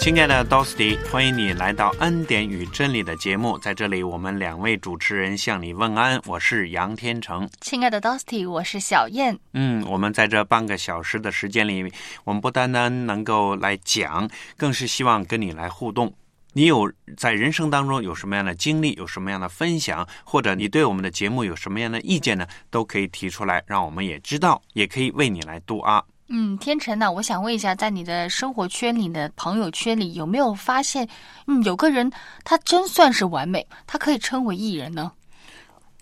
[0.00, 3.58] 亲爱的 d o s t y 欢迎你来到《恩典与真理》的节目。
[3.58, 6.18] 在这里，我们两位主持人向你问安。
[6.24, 7.46] 我是杨天成。
[7.60, 9.38] 亲爱的 d o s t y 我是小燕。
[9.52, 11.92] 嗯，我们在这半个小时的时间里，
[12.24, 14.26] 我们不单单能够来讲，
[14.56, 16.10] 更是希望跟你来互动。
[16.54, 22.46] 你有在人生当中有什么样的经历，有什么样的分享，或者你对我们的节目有什么样的意见呢？
[22.70, 26.02] 都可以提出来，让我们也知道，也可以为你来度啊。
[26.32, 27.10] 嗯，天成呢？
[27.10, 31.06] 我想问一下，在你的生活圈里的朋友圈里，有没有发现，
[31.48, 32.08] 嗯，有个人
[32.44, 35.10] 他真算是完美，他可以称为艺人呢？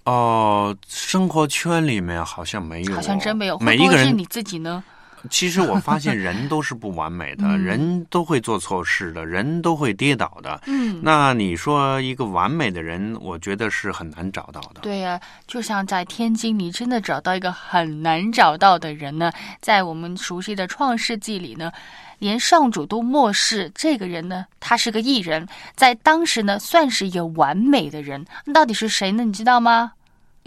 [0.04, 3.58] 哦，生活圈里面好像没有，好像真没有。
[3.58, 4.84] 每一个人是你自己呢？
[5.30, 10.60] 其实我发现人都是不完美的， 人都会做错事的，人都会跌倒的。
[10.66, 14.80] 嗯，那你说一个完美的人，我觉得是很难找到的。
[14.82, 19.32] 对呀，就像在天津，你真的找到一个很难找到的人呢。
[19.60, 21.72] 在我们熟悉的创世纪里呢，
[22.18, 28.24] 连上主都漠视这个人呢，他是个艺人，在当时呢，算是一个完美的人。
[28.52, 29.24] 到底是谁呢？
[29.24, 29.92] 你知道吗？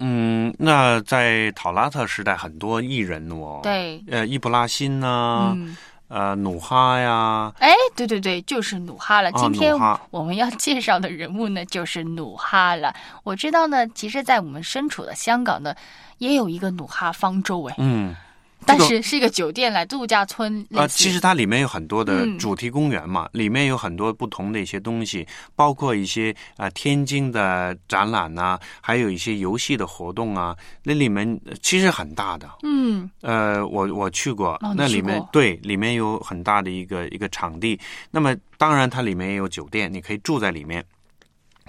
[0.02, 5.55] 嗯，那在讨拉特时代，很多艺人哦，对，呃，伊布拉辛呐，
[6.08, 9.31] 呃，努哈呀，哎，对对对，就是努哈了。
[9.33, 9.73] 今天
[10.09, 12.93] 我们要介绍的人物呢，就是努哈了。
[13.23, 15.73] 我知道呢，其实，在我们身处的香港呢，
[16.17, 18.15] 也有一个努哈方舟，哎，嗯。
[18.66, 32.50] 但是是一个酒店来度假村啊，其实它里面有很多的主题公园嘛，里面有很多不同的一些东西，包括一些啊天津的展览呐，还有一些游戏的活动啊，那里面其实很大的。
[32.64, 37.80] 嗯，呃，我我去过，那里面对里面有很大的一个一个场地，
[38.11, 40.86] 那么当然它里面也有酒店，你可以住在里面。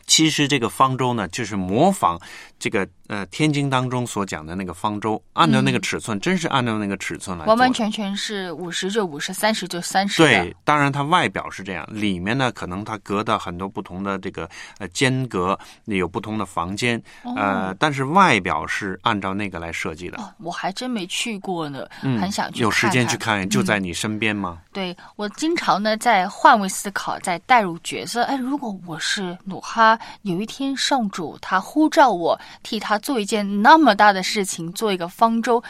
[0.04, 2.20] 其实这个方舟呢，就是模仿
[2.58, 10.22] 这个呃天津当中所讲的那个方舟，按照那个尺寸，真是按照那个尺寸来，完完全全是五十就五十，三十就三十。
[10.22, 16.98] 对，当然它外表是这样，里面呢可能它隔的很多不同的这个呃间隔，有不同的房间，
[17.36, 20.18] 呃，但是外表是按照那个来设计的。
[20.38, 22.62] 我还真没去过呢，很想去。
[22.62, 24.60] 有时间去看，就在你身边吗？
[24.72, 28.22] 对，我经常呢在换位思考，在代入角色。
[28.22, 29.98] 哎，如果我是努哈。
[30.22, 35.62] 有一天，上主他呼召我替他做一件那么大的事情，做一个方舟，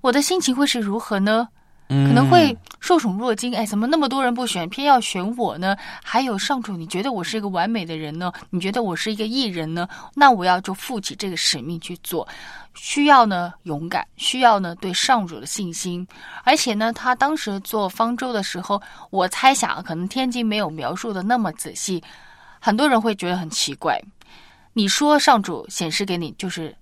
[0.00, 1.46] 我的心情会是如何呢？
[1.88, 3.52] 可能会受宠若惊。
[3.52, 5.76] 哎，怎么那么多人不选，偏要选我呢？
[6.04, 8.32] 还有上主，你觉得我是一个完美的人呢？
[8.50, 9.88] 你觉得我是一个艺人呢？
[10.14, 12.28] 那我要就负起这个使命去做，
[12.74, 16.06] 需要呢勇敢，需要呢对上主的信心。
[16.44, 18.80] 而且呢，他当时做方舟的时候，
[19.10, 22.00] 我猜想可能天津没有描述的那么仔细。
[22.60, 24.00] 很多人会觉得很奇怪，
[24.72, 26.74] 你说上主显示给你就是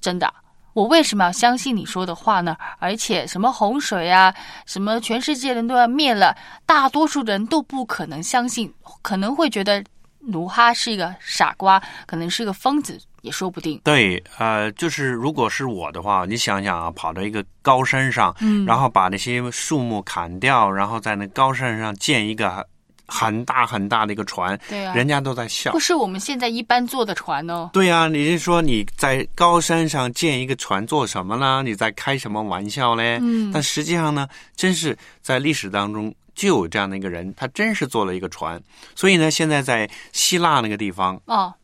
[0.00, 0.32] 真的，
[0.72, 2.56] 我为什么要相信你说的话呢？
[2.78, 4.34] 而且什么洪水啊，
[4.66, 6.36] 什么全世界人都要灭了，
[6.66, 9.82] 大多数人都不可能相信，可能会觉得
[10.20, 13.80] 努哈是一个傻瓜，可能是一个疯子，也说不定。
[13.84, 22.66] 对，呃，就是如果是我的话，你想想啊，跑到一个高山上，嗯，然后把那些树木砍掉，然后在那高山上建一个。
[23.06, 25.72] 很大很大的一个船，对啊，人家都在笑。
[25.72, 27.70] 不是我们现在一般坐的船哦。
[27.72, 31.62] 对呀，你是说你在高山上建一个船做什么呢？
[31.64, 33.18] 你在开什么玩笑嘞？
[33.22, 33.50] 嗯。
[33.52, 38.60] 但实际上呢，真是在历史当中就有这样的一个人，他真是做了一个船。
[38.94, 41.54] 所以呢，现在在希腊那个地方哦，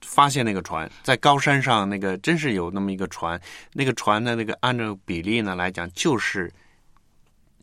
[0.00, 3.40] 发现那个船在高山上，那个真是有那么一个船。
[3.72, 6.52] 那个船的那个按照比例呢来讲，就是。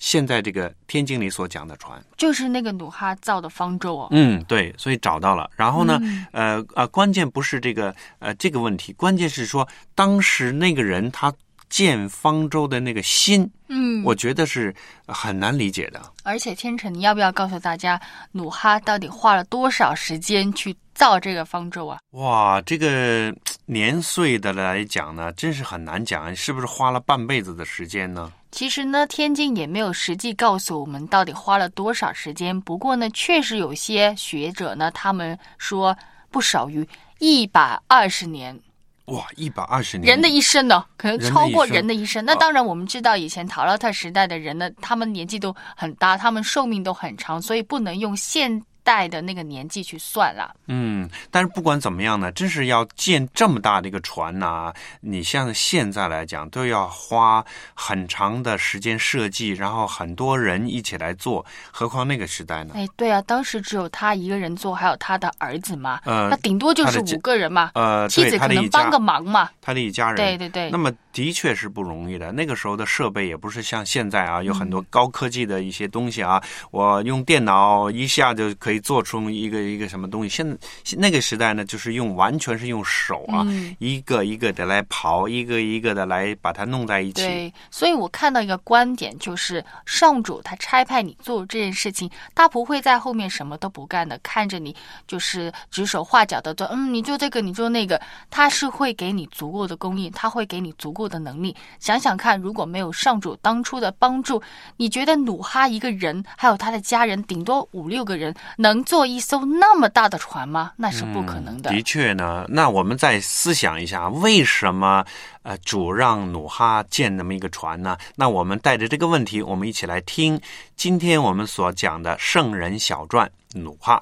[0.03, 4.09] 现在这个天津里所讲的船，就是那个努哈造的方舟哦。
[4.11, 5.49] 嗯，对，所以找到了。
[5.55, 5.97] 然后呢，
[6.33, 9.65] 呃呃，关键不是这个呃这个问题，关键是说
[9.95, 11.33] 当时那个人他
[11.69, 14.75] 建方舟的那个心，嗯，我觉得是
[15.07, 16.01] 很难理解的。
[16.23, 17.97] 而且天成，你要不要告诉大家，
[18.33, 21.99] 努哈到底花了多少时间去造这个方舟啊？
[22.11, 23.33] 哇，这个
[23.65, 28.29] 年岁的来讲呢，真是很难讲，是不是花了半辈子的时间呢？
[28.53, 32.61] 其实呢，天津也没有实际告诉我们到底花了多少时间。
[32.61, 35.97] 不过呢，确实有些学者呢，他们说
[36.29, 38.57] 不少于一百二十年。
[39.05, 40.07] 哇，一百二十年！
[40.07, 42.23] 人的一生呢，可能超过人的一生。
[42.23, 50.53] 那当然，我们知道以前陶拉特时代的人呢，他们年纪都很大，他们寿命都很长，所以不能用现代的那个年纪去算了。
[50.67, 57.43] 嗯，但是不管怎么样呢，真是要建这么大的一个船呐、你像现在来讲，都要花
[57.73, 62.73] 很长的时间设计，然后很多人一起来做，何况那个时代呢？
[62.75, 69.49] 哎，对啊，当时只有他一个人做，还有他的儿子嘛，呃他顶多就是五个人嘛，呃，妻子可能帮个忙嘛。
[69.61, 72.31] 他的一家人，对对对那么的确是不容易的。
[72.31, 80.29] 那个时候的设备也不是像现在啊，有很多高科技的一些东西啊，我用电脑一下就可以做出一个一个什么东西。
[80.29, 80.57] 现在
[80.97, 87.21] 那个时代呢，就是用完全是用手啊，嗯一个一个的来刨，一个一个的来把它弄在一起。
[87.21, 94.75] 对，所以我看到一个观点，就是上主他差派你做这件事情，他不会在后面什么都不干的，看着你
[95.07, 98.01] 就是指手画脚的做，嗯，你做这个，你做那个，
[98.31, 101.55] 他是会给你足够的供应，他会给你足够的能力。
[101.79, 104.41] 想想看，如果没有上主当初的帮助，
[104.77, 110.71] 你觉得努哈一个人还有他的家人，顶多五六个人，能坐一艘那么大的船吗？
[110.75, 111.69] 那是不可能的。
[111.69, 115.05] 的确呢，那我们再思想一下，为什么
[115.43, 117.97] 呃主让努哈建那么一个船呢？
[118.15, 120.39] 那我们带着这个问题，我们一起来听
[120.75, 124.01] 今天我们所讲的圣人小传努哈。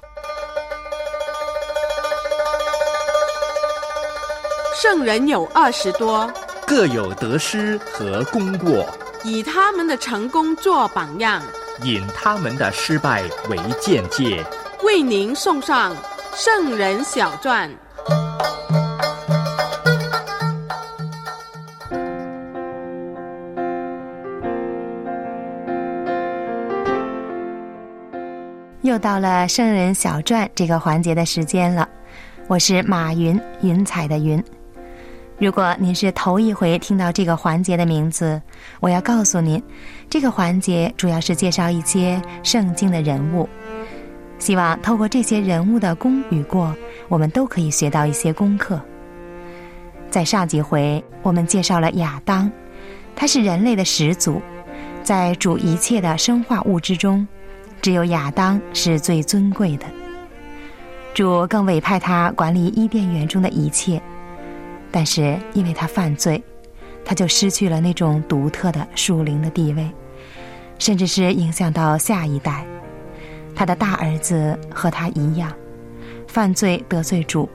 [4.74, 6.28] 圣人有二十多，
[6.74, 8.88] 各有得失和功过，
[9.24, 11.42] 以他们的成功做榜样，
[11.82, 14.42] 引他们的失败为鉴戒。
[14.82, 15.94] 为您送上
[16.34, 17.70] 圣人小传。
[28.80, 31.86] 又到了圣人小传这个环节的时间了，
[32.48, 34.42] 我是马云，云彩的云。
[35.42, 38.40] 如果您是头一回听到这个环节的名字，
[38.78, 39.60] 我要告诉您，
[40.08, 43.48] 这个环节主要是介绍一些圣经的人物，
[44.38, 46.72] 希望透过这些人物的功与过，
[47.08, 48.80] 我们都可以学到一些功课。
[50.12, 52.48] 在上几回，我们介绍了亚当，
[53.16, 54.40] 他是人类的始祖，
[55.02, 57.26] 在主一切的生化物之中。
[57.80, 59.86] 只有亚当是最尊贵的，
[61.12, 64.00] 主更委派他管理伊甸园中的一切，
[64.92, 66.40] 但是因为他犯罪，
[67.04, 69.90] 他就失去了那种独特的属灵的地位，
[70.78, 72.64] 甚至是影响到下一代。
[73.54, 75.52] 他的大儿子和他一样，
[76.28, 77.48] 犯罪得罪主，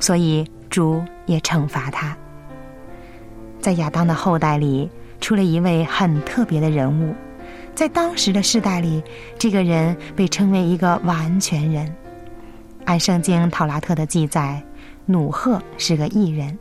[0.00, 2.16] 所以主也惩罚他。
[3.60, 4.90] 在亚当的后代里，
[5.20, 7.14] 出了一位很特别的人物。
[7.74, 9.02] 在当时的世代里，
[9.38, 11.94] 这个人被称为一个完全人。
[12.84, 14.62] 按圣经《讨拉特》的记载，
[15.06, 16.58] 努赫是个异人，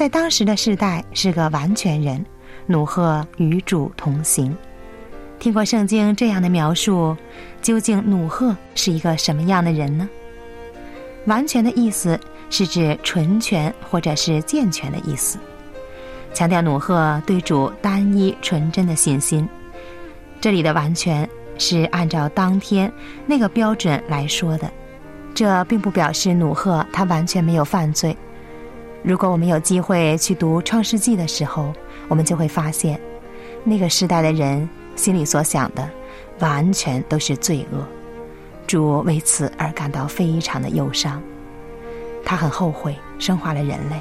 [0.00, 2.24] 在当时的世代是个完全人。
[2.64, 4.56] 努赫与主同行。
[5.38, 7.14] 听过圣经这样的描述，
[7.60, 10.08] 究竟努赫是一个什么样的人呢？
[11.26, 12.18] 完全的意思
[12.48, 15.38] 是指纯全或者是健全的意思，
[16.32, 19.46] 强调努赫对主单一纯真的信心。
[20.40, 22.90] 这里的完全是按照当天
[23.26, 24.70] 那个标准来说的，
[25.34, 28.16] 这并不表示努赫他完全没有犯罪。
[29.02, 31.72] 如果我们有机会去读《创世纪》的时候，
[32.08, 33.00] 我们就会发现，
[33.64, 35.88] 那个时代的人心里所想的，
[36.40, 37.86] 完全都是罪恶。
[38.66, 41.22] 主为此而感到非常的忧伤，
[42.24, 43.96] 他很后悔生化了人类。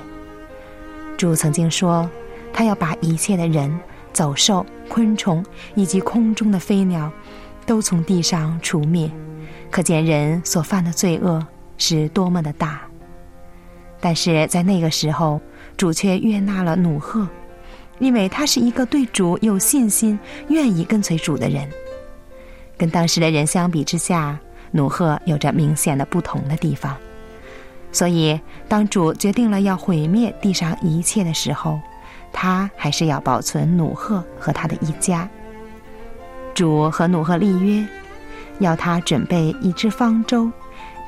[1.18, 2.10] 主曾经说，
[2.54, 3.78] 他要把一切的人。
[4.12, 5.46] 走兽、昆虫
[5.76, 7.10] 以及空中的飞鸟，
[7.68, 9.10] 都从地上除灭，
[9.70, 11.46] 可见人所犯的罪恶
[11.78, 12.89] 是多么的大。
[14.00, 15.40] 但是在那个时候，
[15.78, 17.28] 主却悦纳了努赫，
[18.00, 21.68] 因为他是一个对主有信心、愿意跟随主的人。
[22.78, 24.40] 跟当时的人相比之下，
[24.72, 26.96] 努赫有着明显的不同的地方。
[27.92, 31.80] 所以，当主决定了要毁灭地上一切的时候，
[32.32, 35.28] 他还是要保存努赫和他的一家。
[36.54, 37.86] 主和努赫立约，
[38.60, 40.50] 要他准备一只方舟，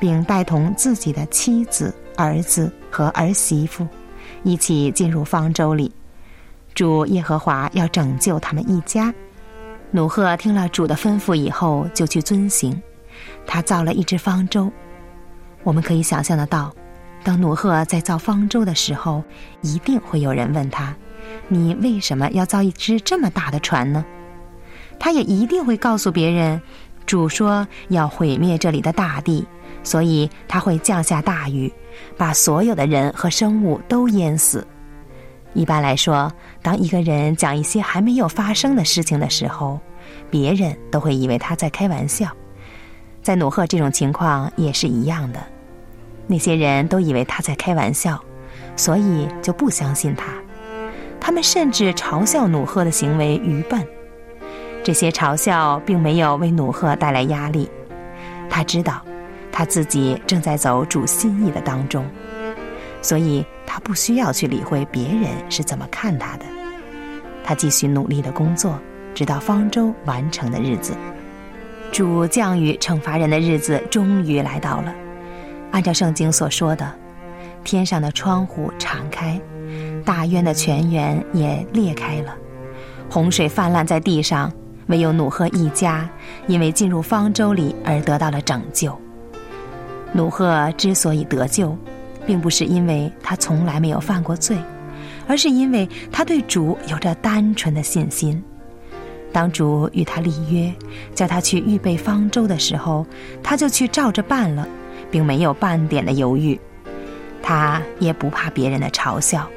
[0.02, 3.86] 并带同自己的妻子、儿子和儿媳妇，
[4.42, 5.92] 一起进入方舟里。
[6.74, 9.14] 主耶和华要拯救他们一家。
[9.92, 12.82] 努赫听了主的吩咐以后，就去遵行。
[13.46, 14.68] 他造了一只方舟。
[15.62, 16.74] 我们可以想象得到，
[17.22, 19.22] 当努赫在造方舟的时候，
[19.60, 20.92] 一定会有人问他。
[21.46, 24.04] 你为什么要造一只这么大的船呢？
[24.98, 26.60] 他也一定会告诉别人，
[27.06, 29.46] 主说要毁灭这里的大地，
[29.82, 31.72] 所以他会降下大雨，
[32.16, 34.66] 把所有的人和生物都淹死。
[35.54, 39.78] 一般来说，当一个人讲一些还没有发生的事情的时候，
[40.30, 42.28] 别人都会以为他在开玩笑。
[43.22, 45.38] 在努赫这种情况也是一样的，
[46.26, 48.18] 那些人都以为他在开玩笑，
[48.76, 50.32] 所以就不相信他。
[51.20, 53.86] 他们甚至嘲笑努赫的行为愚笨。
[54.82, 57.70] 这些嘲笑并没有为努赫带来压力，
[58.50, 59.00] 他知道
[59.52, 62.04] 他自己正在走主心意的当中，
[63.02, 66.46] 所以他不需要去理会别人是怎么看他的。
[67.44, 68.78] 他继续努力的工作，
[69.14, 70.94] 直到方舟完成的日子。
[71.92, 74.94] 主降雨惩罚人的日子终于来到了。
[75.70, 76.90] 按照圣经所说的，
[77.62, 79.38] 天上的窗户敞开，
[80.04, 82.34] 大渊的泉源也裂开了，
[83.10, 84.50] 洪水泛滥在地上。
[84.86, 86.06] 唯有努赫一家，
[86.48, 88.98] 因为进入方舟里而得到了拯救。
[90.12, 91.76] 努赫之所以得救，
[92.26, 94.56] 并不是因为他从来没有犯过罪，
[95.26, 98.42] 而是因为他对主有着单纯的信心。
[99.32, 100.70] 当主与他立约，
[101.14, 103.06] 叫他去预备方舟的时候，
[103.42, 104.68] 他就去照着办了，
[105.10, 106.60] 并没有半点的犹豫。
[107.42, 109.48] 他也不怕别人的嘲笑，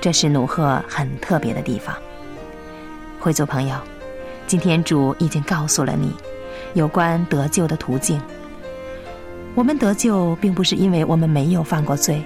[0.00, 1.94] 这是努赫很特别的地方。
[3.20, 3.76] 会做朋友。
[4.46, 6.10] 今天主已经告诉了你，
[6.72, 8.18] 有关得救的途径。
[9.58, 12.22] 我们得救并不是因为我们没有犯过罪，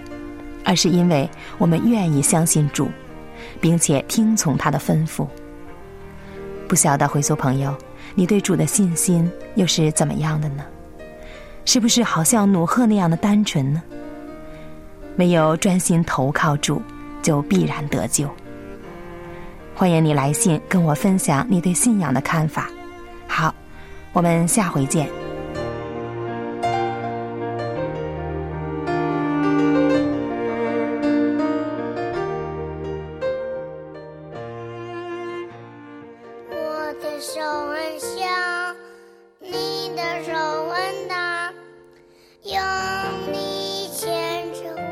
[0.66, 2.90] 而是因为我们愿意相信主，
[3.58, 5.26] 并且听从他的吩咐。
[6.68, 7.74] 不晓得回族朋友，
[8.14, 10.62] 你对主的信心又是怎么样的呢？
[11.64, 13.82] 是不是好像努赫那样的单纯呢？
[15.16, 16.82] 没有专心投靠主，
[17.22, 18.28] 就必然得救。
[19.74, 22.68] 欢迎你来信跟我分享你对信仰的看法。
[23.26, 23.54] 好，
[24.12, 25.21] 我们下回见。
[37.22, 38.26] 手很小，
[39.38, 40.32] 你的手
[40.70, 41.52] 很大，
[42.42, 42.60] 用
[43.32, 44.82] 力牵着我，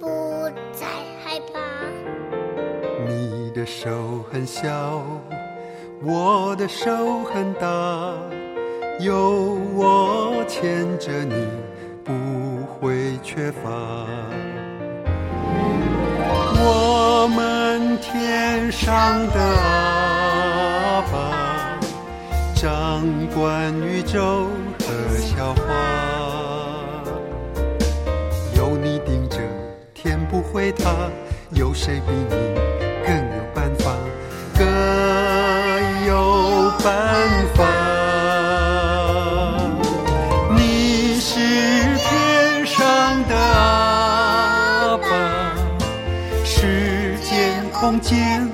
[0.00, 0.86] 不再
[1.22, 1.60] 害怕。
[3.06, 5.02] 你的手很小，
[6.02, 7.68] 我的手很大，
[8.98, 11.46] 有我牵着你，
[12.02, 12.14] 不
[12.80, 13.68] 会缺乏。
[16.58, 20.05] 我们天上的爱，
[22.56, 23.02] 掌
[23.34, 24.48] 管宇宙
[24.80, 24.86] 和
[25.18, 25.62] 笑话，
[28.56, 29.36] 有你盯着，
[29.92, 30.90] 天不会塌，
[31.50, 32.30] 有谁比你
[33.06, 33.92] 更有办法？
[34.54, 34.66] 更
[36.06, 37.62] 有办法。
[40.56, 41.34] 你是
[41.98, 45.52] 天上的阿爸，
[46.42, 48.48] 时间空间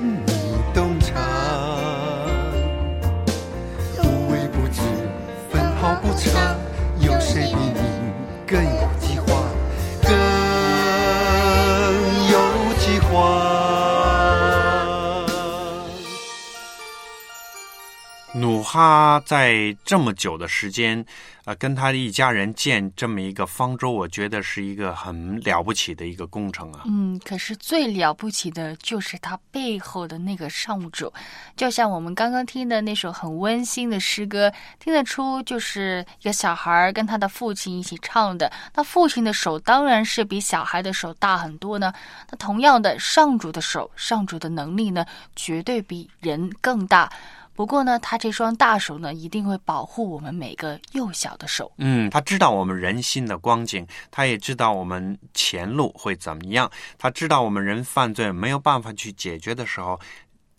[18.73, 21.05] 他在这么久的时间，
[21.45, 26.81] 呃，跟他一家人建这么一个方舟，我觉得是一个很了不起的一个工程啊。
[26.85, 31.13] 嗯，可是最了不起的就是他背后的那个上主，
[31.55, 38.51] 就像我们刚刚听的那首很温馨的诗歌，听得出就是一个小孩跟他的父亲一起唱的。
[38.73, 41.93] 那父亲的手当然是比小孩的手大很多呢。
[42.31, 47.07] 那同样的，上主的手，上主的能力呢，绝对比人更大。
[47.55, 51.71] 不过呢，他这双大手呢，一定会保护我们每个幼小的手。
[51.77, 56.69] 嗯，他知道我们人心的光景，他也知道我们前路会怎么样。
[56.97, 59.99] 他知道我们人犯罪没有办法去解决的时候，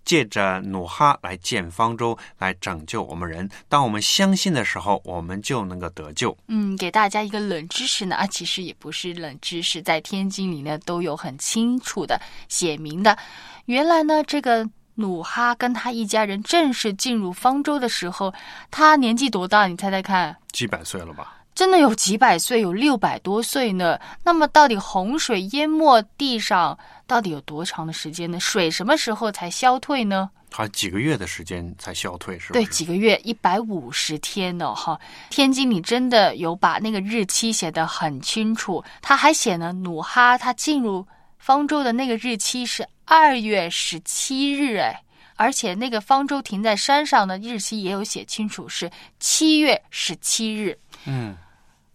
[0.05, 3.49] 借着努哈来建方舟，来拯救我们人。
[3.69, 6.37] 当我们相信的时候，我们就能够得救。
[6.47, 13.17] 嗯，给大家一个冷知识呢，啊，其实也不是冷知识，在天经里呢都有很清楚的写明的。
[13.65, 18.33] 原来呢，这个努哈跟他一家人正式进入方舟的时候，
[18.71, 19.67] 他年纪多大？
[19.67, 20.37] 你猜猜看？
[20.53, 21.37] 几百岁了吧？
[21.55, 23.97] 真的有几百岁，有六百多岁呢。
[24.25, 28.41] 那么，到底洪水淹没地上，到底有多长的时间呢？
[28.41, 30.29] 水什么时候才消退呢？
[30.51, 32.53] 他几个月的时间才消退，是吧？
[32.55, 34.99] 对，几个月，一百五十天呢，哈。
[35.31, 41.07] 天津，你真的有把那个日期写得很清楚，他还写呢，努哈他进入
[41.45, 44.99] 方舟的那个日期是二月十七日，哎，
[45.37, 50.79] 而且那个方舟停在山上的日期也有写清楚，是七月十七日。
[51.05, 51.37] 嗯，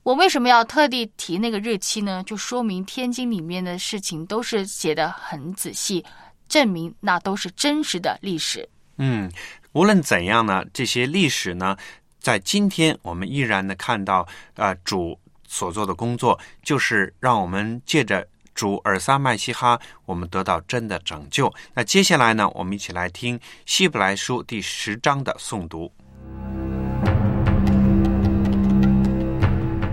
[0.03, 2.23] 我为什么要特地提那个日期呢？
[2.27, 6.05] 就说明天津里面的事情都是写的很仔细，
[6.47, 8.69] 证明那都是真实的历史。
[8.97, 9.31] 嗯，
[9.71, 11.75] 无论怎样呢，这些历史呢，
[12.19, 14.27] 在今天，我们依然的看到，
[14.57, 18.27] 呃，主所做的工作，就是让我们借着
[18.59, 21.49] 主尔撒麦西哈，我们得到真的拯救。
[21.73, 25.89] 那接下来呢，我们一起来听希伯来书第十章的诵读。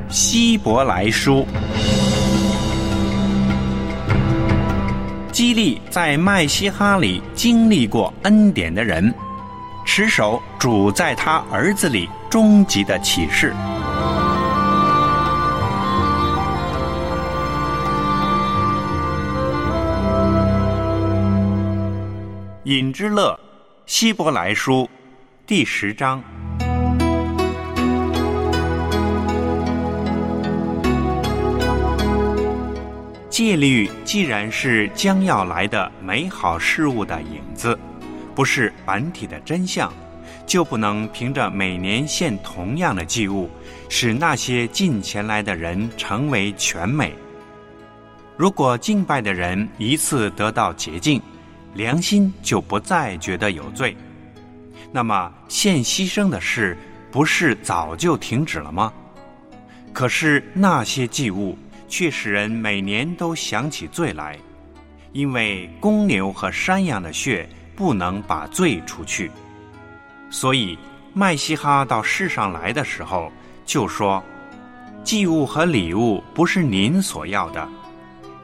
[0.09, 1.47] 希伯来书，
[5.31, 9.15] 激励在麦西哈里经历过恩典的人。
[9.85, 13.55] 持守主在他儿子里终极的启示。
[22.67, 23.39] 引之乐，
[23.87, 24.91] 希伯来书
[25.47, 26.21] 第十章。
[33.31, 37.79] 戒律既然是将要来的美好事物的影子。
[38.35, 39.93] 不是本体的真相，
[40.45, 43.49] 就不能凭着每年献同样的祭物，
[43.89, 47.15] 使那些近前来的人成为全美。
[48.37, 51.23] 如果敬拜的人一次得到洁净，
[51.77, 53.97] 良心就不再觉得有罪，
[54.91, 56.77] 那么献牺牲的事
[57.13, 58.93] 不是早就停止了吗？
[59.93, 61.57] 可是那些祭物
[61.87, 64.37] 却使人每年都想起罪来，
[65.13, 67.49] 因为公牛和山羊的血。
[67.77, 69.31] 不能把罪除去，
[70.31, 70.79] 所以
[71.13, 73.31] 麦西哈到世上来的时候
[73.67, 74.25] 就说
[75.05, 77.69] ：“祭物和礼物不是您所要的，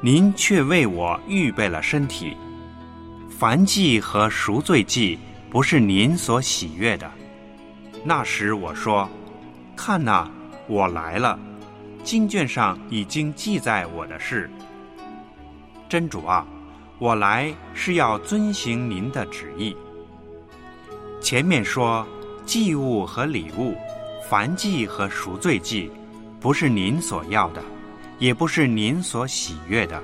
[0.02, 2.36] 您却为我预备了身体；
[3.42, 5.18] 凡祭和赎罪祭
[5.50, 7.10] 不是您所喜悦的。”
[8.06, 9.10] 那时我说
[9.74, 10.30] ：“看呐，
[10.68, 11.36] 我来了，
[12.04, 14.48] 经卷上已经记载我的事。
[15.88, 16.46] 真主啊！”
[17.00, 19.76] 我来是要遵行您的旨意。
[21.20, 22.06] 前面说
[22.46, 23.76] 祭物和礼物，
[24.30, 25.90] 凡祭和赎罪祭，
[26.38, 27.60] 不是您所要的，
[28.20, 30.00] 也不是您所喜悦的。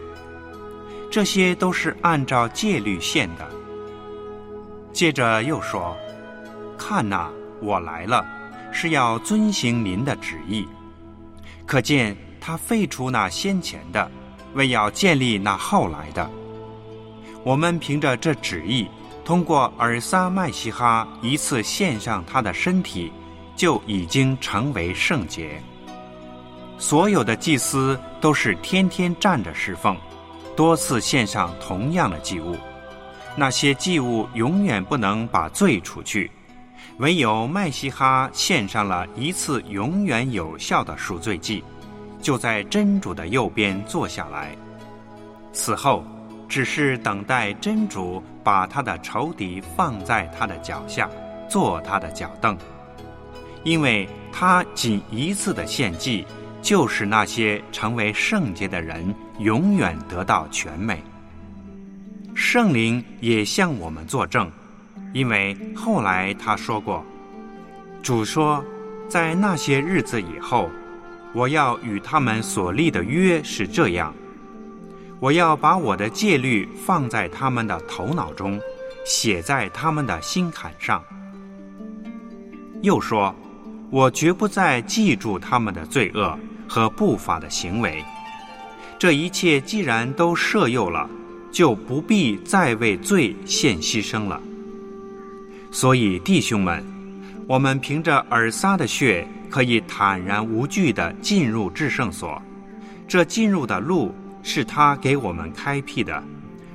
[1.10, 3.48] 这些都是按照戒律献的。
[4.92, 5.96] 接着又说
[6.76, 8.26] ：“看呐，我来了，
[8.72, 10.66] 是要遵行您的旨意。”
[11.66, 14.10] 可见他废除那先前的，
[14.54, 16.28] 为要建立那后来的。
[17.44, 18.88] 我们凭着这旨意，
[19.24, 23.12] 通过尔撒麦西哈一次献上他的身体，
[23.54, 25.62] 就已经成为圣洁。
[26.78, 29.96] 所有的祭司都是天天站着侍奉，
[30.58, 32.56] 多次献上同样的祭物。
[33.36, 36.28] 那些祭物永远不能把罪除去，
[36.96, 41.62] 唯有麦西哈献上了一次永远有效的赎罪祭，
[42.20, 44.56] 就在真主的右边坐下来。
[45.52, 46.04] 此后。
[46.48, 51.06] 只是等待真主把他的仇敌放在他的脚下，
[51.46, 52.56] 做他的脚凳，
[53.64, 56.26] 因为他仅一次的献祭，
[56.62, 61.02] 就是那些成为圣洁的人永远得到全美。
[62.34, 64.50] 圣灵也向我们作证，
[65.12, 67.04] 因为后来他说过
[68.02, 68.64] ：“主说，
[69.08, 70.70] 在那些日子以后，
[71.32, 74.14] 我要与他们所立的约是这样。”
[75.20, 78.60] 我要把我的戒律放在他们的头脑中，
[79.04, 81.02] 写在他们的心坎上。
[82.82, 83.34] 又说，
[83.90, 88.04] 我绝不再记住他们的罪恶和不法的行为。
[88.98, 91.08] 这一切既然都赦宥了，
[91.52, 94.40] 就不必再为罪献牺牲了。
[95.70, 96.84] 所以，弟兄们，
[97.46, 102.40] 我们凭着尔撒的血，可以坦然无惧地进入至圣所。
[103.06, 104.14] 这进入的路。
[104.40, 106.22] 是他给我们开辟的，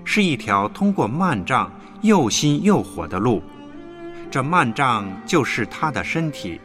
[0.03, 3.41] 是一条通过幔帐又新又火的路。
[4.29, 6.59] 这幔帐就是他的身体。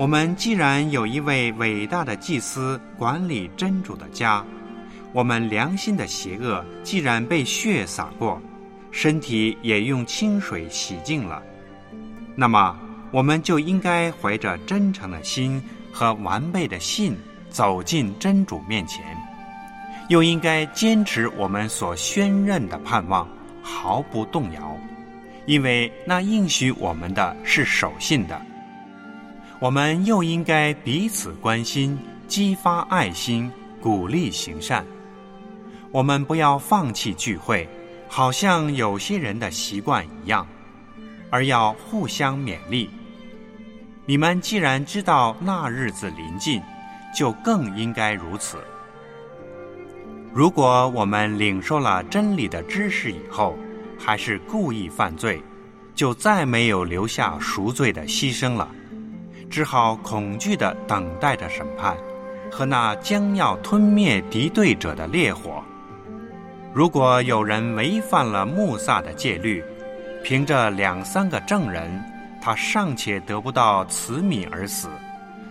[0.00, 4.42] 我们既然有一位伟大的祭司管理真主的家，
[5.12, 8.40] 我们良心的邪恶既然被血洒过，
[8.90, 11.42] 身体也用清水洗净了，
[12.34, 12.74] 那么
[13.10, 17.14] 我们就应该怀着真诚的心和完备的信
[17.50, 19.04] 走进真主面前。
[20.08, 23.28] 又应该坚持我们所宣认的盼望，
[23.60, 24.74] 毫不动摇，
[25.44, 28.40] 因为那应许我们的是守信的。
[29.60, 34.86] 我们又应该彼此关心，激发爱心，鼓励行善。
[35.90, 37.68] 我们不要放弃聚会，
[38.08, 40.46] 好像有些人的习惯一样，
[41.28, 42.88] 而要互相勉励。
[44.06, 46.62] 你们既然知道那日子临近，
[47.14, 48.56] 就更应该如此。
[50.32, 53.58] 如果我们领受了真理的知识以后，
[53.98, 55.42] 还是故意犯罪，
[55.94, 58.66] 就再没有留下赎罪的牺牲了。
[59.50, 61.96] 只好恐惧地等待着审判
[62.50, 65.62] 和那将要吞灭敌对者的烈火。
[66.72, 69.62] 如果有人违反了穆萨的戒律，
[70.22, 72.00] 凭着两三个证人，
[72.40, 74.88] 他尚且得不到慈悯而死，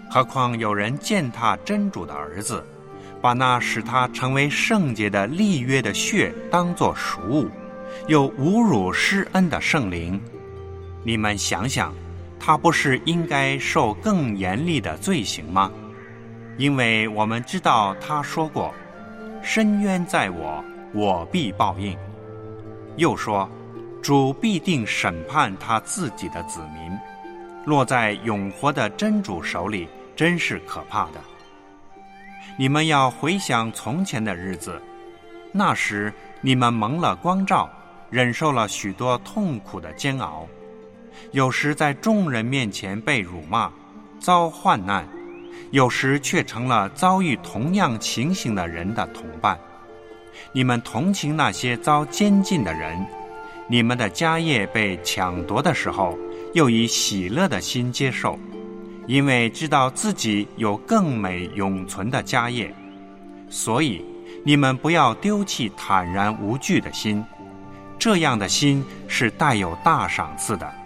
[0.10, 2.64] 何况有人践踏真主的儿子，
[3.22, 7.50] 把那使他成为圣洁的立约的血当作赎物，
[8.08, 10.20] 又侮辱施恩的圣灵？
[11.04, 11.94] 你们想想，
[12.39, 15.71] 他不是应该受更严厉的罪行吗？
[16.58, 18.73] 因为我们知道他说过
[19.43, 21.95] ：“深渊在我。”我必报应。
[22.95, 23.47] 又说，
[24.02, 26.91] 主必定审判他自己的子民，
[27.63, 31.21] 落在永活的真主手里，真是可怕的。
[32.58, 34.82] 你们要回想从前的日子，
[35.52, 37.69] 那时你们蒙了光照，
[38.10, 40.47] 忍受了许多痛苦的煎熬，
[41.32, 43.71] 有时在众人面前被辱骂，
[44.19, 45.08] 遭患难，
[45.71, 49.60] 有时却成了遭遇同样情形的人的同伴。
[50.51, 53.05] 你们同情那些遭监禁的人，
[53.67, 56.17] 你们的家业被抢夺的时候，
[56.53, 58.39] 又以喜乐的心接受，
[59.05, 62.73] 因为知道自己有更美永存的家业，
[63.49, 64.03] 所以
[64.43, 67.23] 你们不要丢弃坦然无惧的心，
[67.99, 70.79] 这样的心是带有大赏赐的。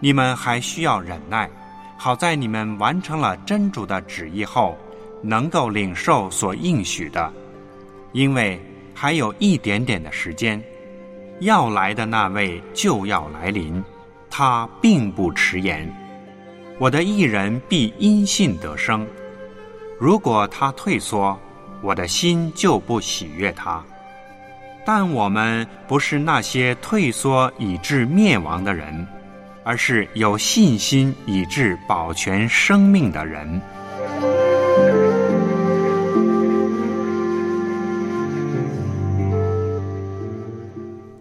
[0.00, 1.48] 你们还需要忍耐，
[1.96, 4.76] 好在你们完成了真主的旨意后，
[5.22, 7.30] 能够领受所应许的。
[8.12, 8.60] 因为
[8.94, 10.60] 还有一点点的时间，
[11.40, 13.82] 要来的那位就要来临，
[14.30, 15.88] 他并不迟延。
[16.78, 19.06] 我的艺人必因信得生。
[19.98, 21.38] 如果他退缩，
[21.82, 23.84] 我的心就不喜悦他。
[24.84, 29.06] 但我们不是那些退缩以致灭亡的人，
[29.64, 33.60] 而是有信心以致保全生命的人。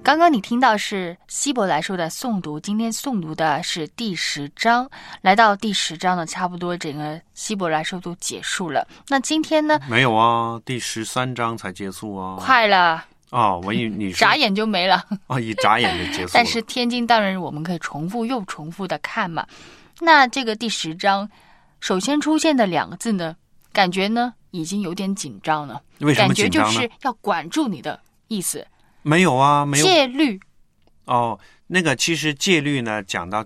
[0.02, 4.90] 刚刚你听到是希伯来书的诵读，今天诵读的是第十章。
[5.22, 8.88] 来到第十章呢，差不多整个希伯来书都结束了。
[9.08, 9.80] 那今天呢？
[9.88, 12.38] 没有啊，第十三章才结束啊。
[12.40, 16.30] 快了哦，我以为 你眨眼就没了哦，一眨眼就结束了。
[16.36, 19.46] 但是天津当然，我们可以重复又重复的看嘛。
[20.02, 21.30] 那这个第十章
[21.80, 23.36] 首先出现的两个字呢，
[23.72, 25.82] 感觉呢已经有点紧张了。
[26.00, 26.70] 为什么紧张呢？
[26.70, 28.66] 感觉就是要管住你的意思。
[29.02, 30.40] 没有啊，没有戒律。
[31.06, 33.44] 哦，那个其实戒律呢，讲到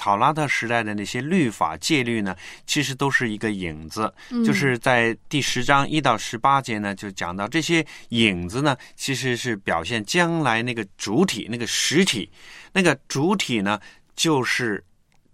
[0.00, 2.34] 讨拉特时代的那些律法戒律呢，
[2.64, 4.10] 其实都是一个影子。
[4.46, 12.30] 就是在第十章一到十八节呢，就讲到这些影子呢，其实是表现将来那个主体、那个实体。
[12.72, 13.78] 那个主体呢，
[14.16, 14.82] 就是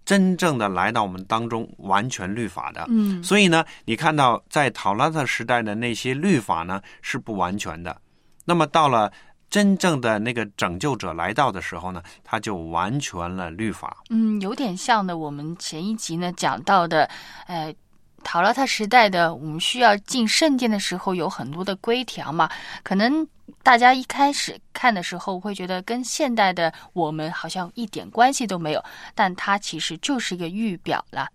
[0.03, 2.85] 真正的来到我们当中完全律法的。
[2.89, 8.01] 嗯，所以呢，你看到在塔拉特时代的那些律法呢，是不完全的。
[8.43, 9.09] 那么到了。
[9.49, 13.97] 真正的那个拯救者来到的时候呢，他就完全了律法。
[14.09, 15.17] 嗯，有点像的。
[15.17, 17.09] 我们前一集呢讲到的，
[17.47, 17.73] 呃，
[18.23, 22.49] 陶拉特时代的，我们需要进圣殿的时候有很多的规条嘛。
[22.83, 23.25] 可能
[23.63, 28.83] 大家一开始看的时候会觉得跟现代的我们好像一点关系都没有，
[29.15, 31.27] 但它其实就是一个预表了。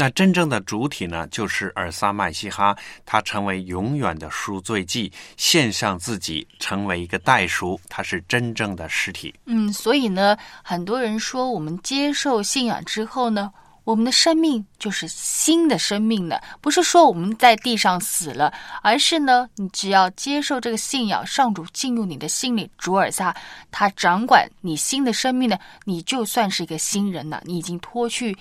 [0.00, 9.34] 那真正的主体呢，就是尔撒麦西哈，他成为永远的赎罪祭，献上自己，成为一个代赎，他是真正的实体。
[9.44, 10.34] 嗯，所以呢，
[10.64, 13.52] 很多人说，我们接受信仰之后呢，
[13.84, 18.50] 我们的生命就是新的生命了，不是说我们在地上死了，
[18.82, 23.36] 而是呢，你只要接受这个信仰，上主进入你的心里，主尔撒
[23.70, 28.34] 他掌管你新的生命呢，你就算是一个新人了，你已经脱去。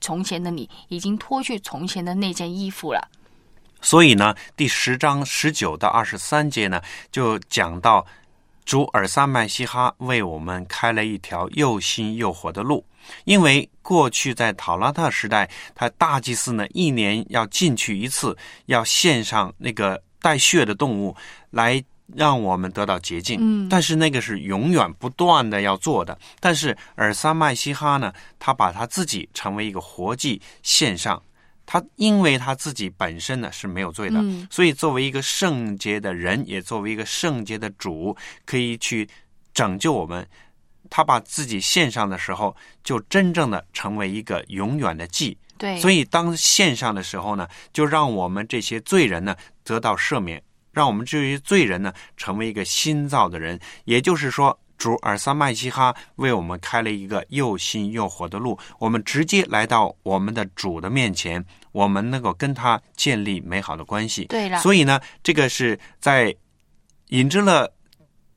[0.00, 3.08] 从前的你已经脱去从前的那件衣服了，
[3.80, 6.80] 所以呢，第十章十九到二十三节呢，
[7.10, 8.06] 就讲到
[8.64, 12.84] 主尔撒麦西哈为我们开了一条又新又活的路。
[13.24, 21.16] 因为过去在塔拉特时代，他大祭司呢一年要进去一次，要献上那个带血的动物
[21.50, 21.82] 来。
[22.14, 26.16] 让我们得到洁净，嗯，但是那个是永远不断的要做的。
[26.38, 31.20] 但是尔撒麦西哈呢，他把他自己成为一个活祭献上，
[31.66, 39.08] 他因为他自己本身呢是没有罪的，所以作为一个圣洁的人，也作为一个圣洁的主，可以去
[39.52, 40.26] 拯救我们。
[40.88, 45.36] 他把自己献上的时候，就真正的成为一个永远的祭。
[45.58, 50.40] 对，所以当献上的时候呢，就让我们这些罪人呢得到赦免。
[50.76, 64.26] 让我们这些罪人呢成为一个新造的人，也就是说，主尔撒麦西哈为我们开了一个又新又活的路，我们直接来到我们的主的面前，我们能够跟他建立美好的关系。
[64.26, 66.36] 对了，所以呢，这个是在
[67.08, 67.72] 引致了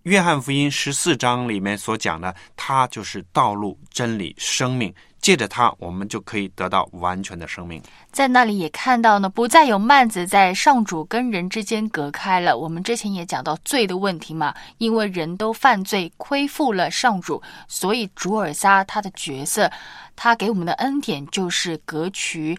[0.03, 4.95] 约翰福音十四章里面所讲的，他就是道路、真理、生命。
[5.21, 7.81] 借着它，我们就可以得到完全的生命。
[8.11, 12.57] 在那里也看到呢，不再有幔子在上主跟人之间隔开了。
[12.57, 19.71] 我们之前也讲到罪的问题嘛，因为人都犯罪，亏负了上主，所以主尔撒他的角色，
[20.15, 22.55] 他给我们的恩典就是隔除，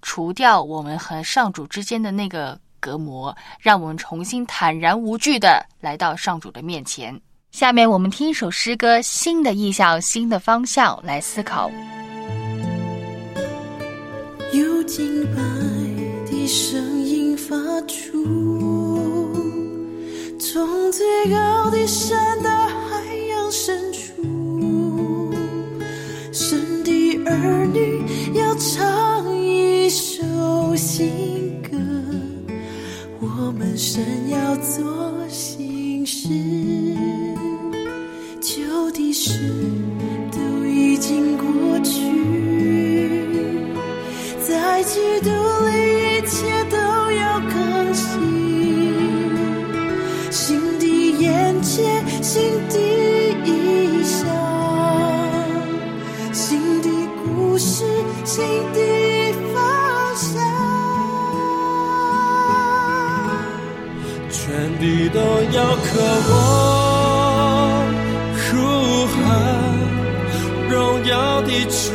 [0.00, 7.20] 除掉我们和上主之间的那个隔膜，让我们重新坦然无惧的来到上主的面前。
[7.50, 11.70] 下面我们听一首诗歌，《新的意象，新的方向》来思考。
[14.92, 15.40] 有敬拜
[16.30, 18.22] 的声音发出，
[20.38, 25.32] 从最高的山到海洋深处，
[26.30, 28.02] 神的儿女
[28.34, 31.70] 要唱一首新歌，
[33.18, 36.28] 我们神要做新事，
[38.42, 39.38] 旧的事
[40.30, 42.51] 都已经过去。
[44.82, 46.76] 在基督里，一切都
[47.12, 48.10] 要更新。
[50.28, 50.84] 新的
[51.20, 52.76] 眼界，新的
[53.44, 54.26] 意象，
[56.32, 56.88] 新的
[57.22, 57.84] 故事，
[58.24, 58.80] 新的
[59.54, 59.62] 方
[60.16, 60.42] 向。
[64.32, 64.42] 全
[64.80, 65.20] 地都
[65.56, 65.86] 要渴
[66.32, 66.34] 望
[68.34, 68.42] 呼
[69.06, 69.14] 喊
[70.68, 71.92] 荣耀的主，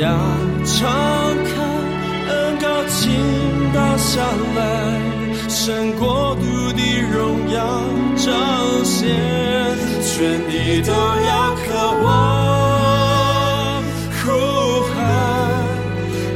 [0.00, 0.08] 要
[0.64, 0.88] 敞
[1.44, 1.50] 开，
[2.32, 3.20] 恩高倾
[3.74, 4.22] 倒下
[4.56, 4.58] 来，
[5.46, 6.80] 神国度的
[7.12, 7.60] 荣耀
[8.16, 8.32] 彰
[8.82, 9.14] 显，
[10.02, 11.68] 全地都要渴
[12.02, 12.08] 望
[14.24, 14.24] 呼
[14.88, 14.96] 喊。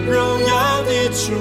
[0.07, 0.14] 荣
[0.46, 1.33] 耀的主，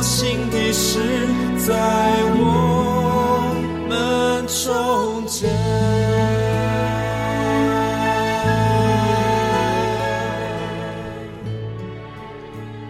[0.00, 0.98] 要做新的事，
[1.58, 1.74] 在
[2.34, 3.52] 我
[3.86, 5.50] 们中间。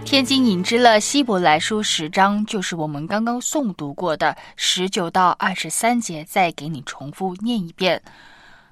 [0.05, 8.01] 天津引之了希伯来书十章，就是我们刚刚诵读过的十九到二十三节，再给你重复念一遍。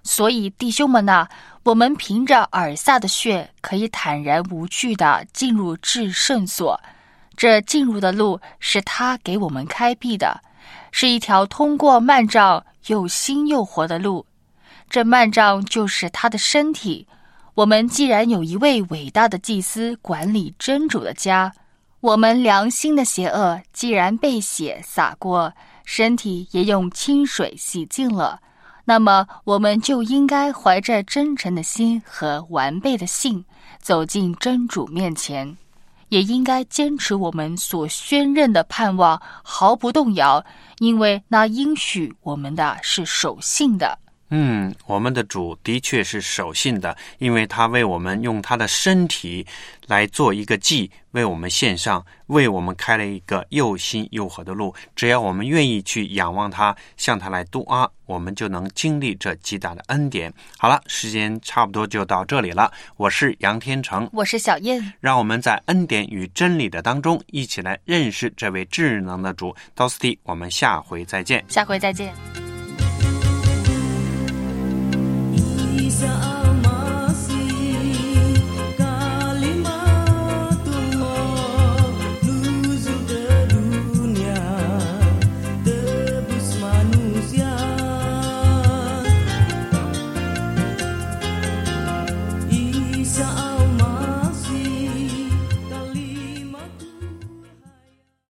[0.05, 1.27] 所以弟兄们呐、
[1.65, 6.81] 我们凭着耳撒的血，可以坦然无惧的进入至圣所。
[7.39, 10.41] 这进入的路是他给我们开辟的，
[10.91, 14.27] 是一条通过幔帐又新又活的路。
[14.91, 17.07] 这幔帐就是他的身体。
[17.55, 21.53] 我们既然有一位伟大的祭司管理真主的家，
[22.01, 25.53] 我们良心的邪恶既然被血洒过，
[25.85, 28.41] 身体也用清水洗净了，
[28.85, 33.45] 那么我们就应该怀着真诚的心和完备的信，
[33.81, 35.57] 走进真主面前，
[36.09, 40.45] 也应该坚持我们所宣认的盼望，毫不动摇，
[40.79, 43.99] 因为那应许我们的是守信的。
[44.31, 49.47] 嗯，我们的主的确是守信的，因为他为我们用他的身体
[49.87, 54.75] 来做一个祭，为我们献上，为我们开了一个又新又活的路。
[54.95, 60.31] 只要我们愿意去仰望他，向他来度啊，我们就能经历这极大的恩典。
[60.59, 62.71] 好了，时间差不多就到这里了。
[62.99, 69.57] 我是杨天成，我是小燕，让我们在恩典与真理的当中，一起来认识这位智能的主。
[69.75, 71.43] 道斯蒂，我们下回再见。
[71.49, 72.48] 下回再见。
[75.99, 76.48] 骄傲